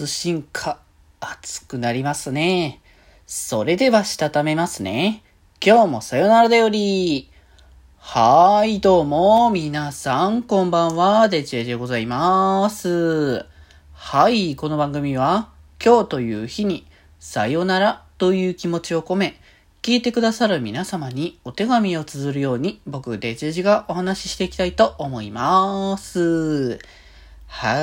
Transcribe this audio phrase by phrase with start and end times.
[0.00, 0.80] 初進化、
[1.20, 2.80] 熱くなりますね。
[3.26, 5.22] それではしたためますね。
[5.62, 7.28] 今日もさよならだより。
[7.98, 13.44] はーい、どうも、皆さん、こんばんは、デジェでございます。
[13.92, 15.50] はい、この番組は、
[15.84, 16.86] 今日という日に、
[17.18, 19.38] さよならという気持ちを込め、
[19.82, 26.78] 聞いてくださる皆様にお手紙を綴るように、僕、デジェジがお話ししていきたいと思います。
[27.52, 27.74] は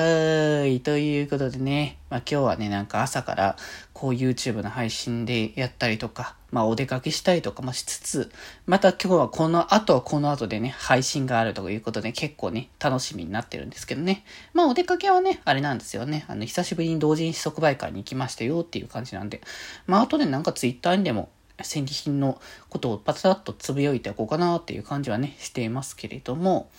[0.63, 0.79] ーい。
[0.79, 3.57] ということでね、まあ今日はね、なんか朝から
[3.93, 8.32] こう YouTube の配信でやったりとか、まあお出かけしたりとかもしつつ、
[8.65, 14.24] また今日はこの後はこの後でね、配信があるということで結構ね、楽しみになってるんですけどね。
[14.54, 16.25] まあお出かけはね、あれなんですよね。
[16.27, 19.41] あの、久しぶりに同人誌即売会に行きましたよっていう感じなんで。
[19.86, 21.29] まあ後でなんか Twitter にでも
[21.61, 26.71] 戦利品のことをパタッとつぶやいておこうかなっていう感じはね、していますけれども、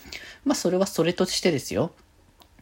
[0.43, 1.91] まあそれはそれとしてですよ。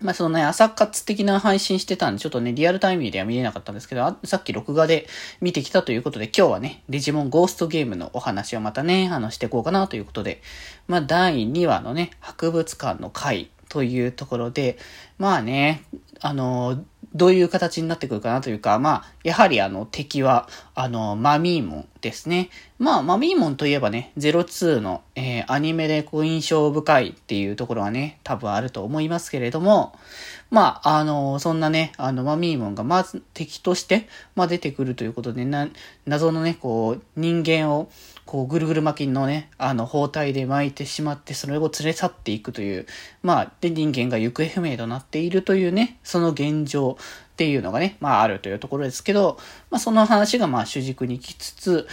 [0.02, 5.08] まあそのね、朝活的な配信してたんで、ちょっとね、リアルタイムでは見れなかったんですけど、さっき録画で
[5.42, 10.42] 見てきたということで、今日はね、デジモンゴーストゲームのお話をまたね、あの、していこうかなということで、
[10.88, 14.78] まあ第2話のね、博物館の回というところで、
[15.18, 15.84] まあね、
[16.22, 16.84] あの、
[17.18, 22.50] どういう形になってくるかなというか、まあ、やはりあの敵は、あの、マミーモンですね。
[22.78, 29.98] まあ、マミーモンといえばね、02の、えー、アニメでこう印象深いっていうところはね、多分あると思いますけれども、
[30.52, 35.68] まあ、あの、そんなね、あの、マミーモンがまず敵として、まあ出てくるということで、な、
[36.06, 37.90] 謎のね、こう、人間を、
[38.28, 42.86] こうぐるぐる巻きのね、あの包帯で巻いてしまって、それを連れ去っていくという、
[43.23, 49.39] まあ、で人間が行方不明となっているというね、その現状っていうのがね、まああるというところですけど、
[49.72, 51.88] まあその話がまあ主軸に来つつ、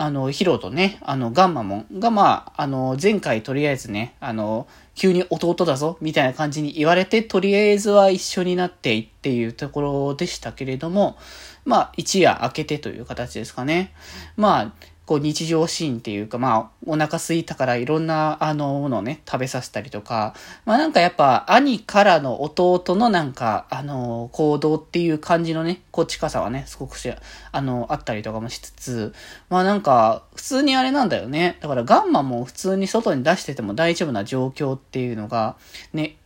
[0.00, 11.18] あの、ヒロとね、あの、ガンマモンがまあ、あの、前回とりあえずね、あの、急に弟だぞ、みたいな感じに言われて、とりあえずは一緒になっていっていうところでしたけれども、
[11.64, 13.92] まあ、一夜明けてという形ですかね。
[14.36, 14.72] まあ、
[15.08, 20.34] こう日常シーンっていうか、まあ、お腹空いたからいろんな、あの、ものをね、食べさせたりとか、
[20.66, 27.10] まあなんかやっぱ兄からの弟のなんか、あの、行動っていう感じのね、こう近さはね、すごくし、
[27.52, 29.14] あの、あったりとかもしつつ、
[29.48, 31.56] まあなんか、普通にあれなんだよね。
[31.62, 35.56] だからガンマも普通に外に出してても大丈夫な状況っていうのが、
[35.94, 36.18] ね、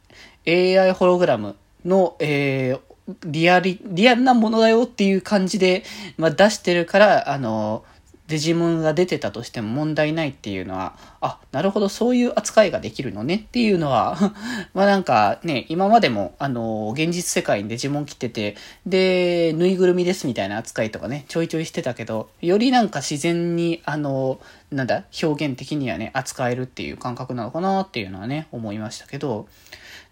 [0.45, 1.55] AI ホログラム
[1.85, 2.81] の、えー、
[3.27, 5.85] リアリ、リアルなものだよっていう感じで、
[6.17, 7.85] まあ、出してるから、あの、
[8.33, 14.17] デジモンが出てたとしても問題ないっていうのは、あ、なるほど、そういう扱いができるのねっていうのは
[14.73, 18.57] まあなんかね、今までも、あの、現実世界にデジモン来てて、
[18.87, 29.47] で、ぬいぐるみですみたいな扱いとかね、ちょいちょいしてたけど、よりなんか自然に、あの、なんだ、表現的にはね、扱えるっていう感覚なのかなっていうのはね、思いましたけど、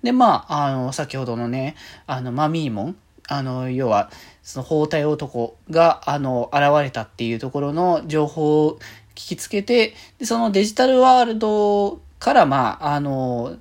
[0.03, 1.75] で、まあ、あの、先ほどのね、
[2.07, 2.97] あの、マミーモン、
[3.31, 4.11] あの、要は、
[4.43, 8.79] その包帯男が、あの、現れたっていうところの情報を
[9.15, 13.57] 聞きつけて、で、そのデジタルワールドから、まあ、あの、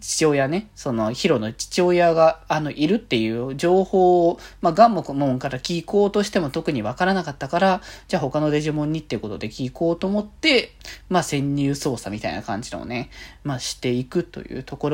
[0.00, 10.72] 父親ね、そのヒロの父親があのいるっていう情報を、まあ、ガンモンから聞こうとしても特にわからなかったから、じゃあ他のデジモンにっていうことで聞こうと思って、
[11.08, 13.10] まあ潜入捜査みたいな感じのね、
[13.44, 14.90] まあしていくというとこ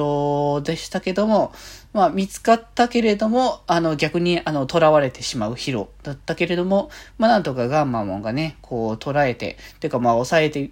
[0.56, 1.52] ろでしたけども、
[1.92, 10.70] まあ見つかったけれども、あの逆にあの囚われてしまうヒロだったけれども、まあなんとかガンマモンがね、こう捉えて、てかまあ抑えて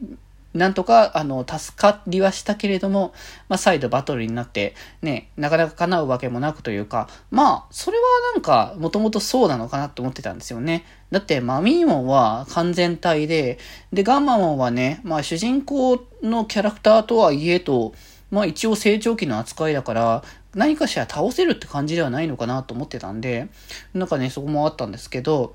[0.52, 3.12] なんとか、あの、助かりはしたけれども、
[3.48, 10.84] まあ、再度バトルになって、ね、なかなか叶うわけもなくというか、まあ、それはなんか、もともとそうなのかなと思ってたんですよね。
[11.12, 13.58] だって、マミーモンは完全体で、
[13.92, 17.94] で、ガンマモンはね、まあ、主人公のキャラクターとはいえと、
[18.30, 20.24] まあ、一応成長期の扱いだから、
[20.54, 23.48] 何かしら倒せるって感じではないのかなと思ってたんで、
[23.94, 25.54] なんかね、そこもあったんですけど、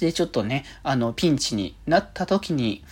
[0.00, 2.84] で、ちょっとね、あの、ピンチになった時に、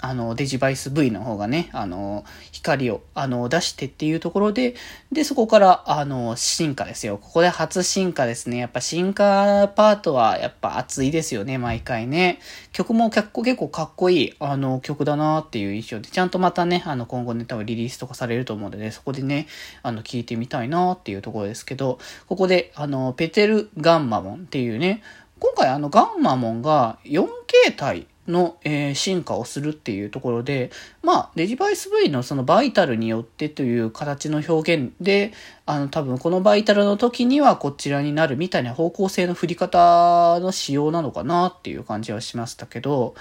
[0.00, 4.74] あの、デジバイス V の方がね、あの、光を、あの、出してっていうところで、
[5.10, 7.18] で、そこから、あの、進化ですよ。
[7.18, 8.58] ここで初進化ですね。
[8.58, 12.38] やっぱ進化パートは、やっぱ熱いですよね、毎回ね。
[12.72, 19.48] 曲も結構結構かっこいい、あの、曲だなっていう印象で、ちゃんとまたね、あの、今後ね、多分リリースとかされると思うので、ねそこでね、
[19.82, 21.98] あの、聞いてみたいなっていうところですけど、
[22.28, 25.02] ここで、あの、ペテル・ガンマモンっていうね、
[25.38, 30.70] 今回あのガンマモンが4形態の、えー、進化をするっていうところで、
[31.02, 35.32] まあ、デジバイス V のそのバイタルによってという形の表現で、
[35.64, 43.14] あの、多分このバイタルの時にはこちらになるみたいな方向性の振り方の仕様なのかなっていう感じはしましたけど、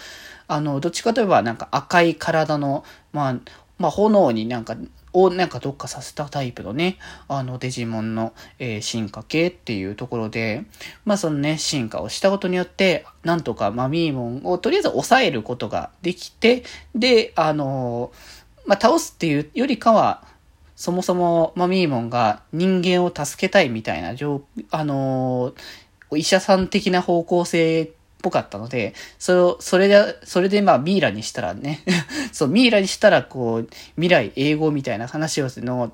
[0.47, 2.83] あの、どっちかといえばなんか赤い体の、
[3.13, 3.35] まあ、
[3.77, 4.77] まあ、炎になんか
[5.13, 10.65] をなんか特化させたタイプのね、あのデジモンの、えー、進化系っていうところで、
[11.05, 16.63] まあそのね、進化をしたことによって、なんとかマミーモンをとりあえず抑えることができて、
[16.93, 18.11] で、あの
[18.65, 20.23] まあ倒すっていうよりかは、
[20.75, 24.13] そもそもマミーモンが人間を助けたいみたいな、
[24.71, 25.53] あの
[26.13, 27.91] 医者さん的な方向性
[28.25, 31.81] ぽかったので、それをそれで、それでまあミイラにしたらね
[32.33, 35.91] そう、ミイラにしたらこう、未来英語みたいな話をするのを、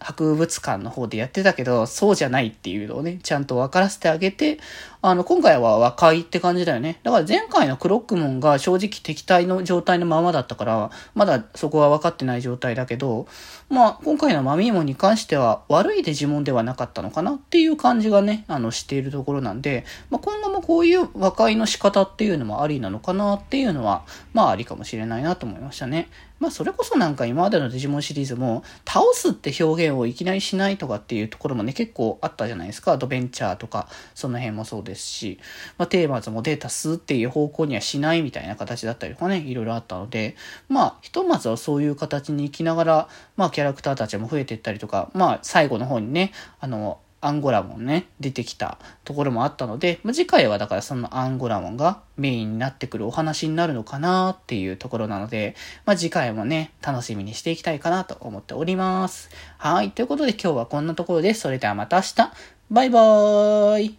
[0.00, 4.58] 博物館の方でやってたけど、そうじゃないっていうのをね、ちゃんと分からせてあげて、
[5.02, 7.00] あの、今回は和解って感じだよね。
[7.02, 13.26] だから前回のクロックモンが正直敵対の状態のままだったから、まだそこは分かってない状態だけど、
[13.68, 26.08] まあ、今回のマミーモンに関しては悪いデジモンではなかったのかなっていう感じがね、あの、しているところなんで、まあ、今後もこういう和解の仕方っていうのもありなのかなっていうのは、まあ、ありかもしれないなと思いましたね。
[26.40, 32.92] まあそれこそなんか今までのデジモンシリーズも倒すって表現をいきなりしないとかっていうところもね結構あったじゃないですか。
[32.92, 35.38] アドベンチャーとかその辺もそうですし、
[35.78, 40.34] まあテーマズもデータ数っていう方向にはしないみたいな形だったりとかね、いろいろあったので、
[40.68, 59.30] まあひとまずはそういう形に行きながら、まあキャラクターたちも増えていったりとか、まあ最後の方にね、あの、アンゴラモンね、出てきたところもあったので、まあ、次回はだからそのアンゴラモンがメインになってくるお話になるのかなっていうところなので、まあ、次回もね、楽しみにしていきたいかなと思っております。
[59.58, 59.90] はい。
[59.90, 61.40] ということで今日はこんなところです。
[61.40, 62.32] それではまた明日。
[62.70, 63.98] バイバーイ。